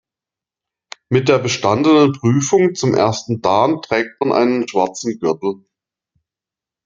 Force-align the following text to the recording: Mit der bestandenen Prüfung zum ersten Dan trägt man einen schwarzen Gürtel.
Mit 1.09 1.29
der 1.29 1.37
bestandenen 1.37 2.13
Prüfung 2.13 2.73
zum 2.73 2.95
ersten 2.95 3.39
Dan 3.43 3.83
trägt 3.83 4.19
man 4.19 4.31
einen 4.33 4.67
schwarzen 4.67 5.19
Gürtel. 5.19 5.63